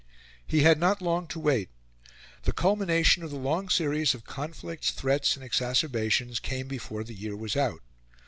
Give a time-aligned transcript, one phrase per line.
[0.47, 1.69] He had not long to wait.
[2.41, 7.35] The culmination of the long series of conflicts, threats, and exacerbations came before the year
[7.35, 7.83] was out.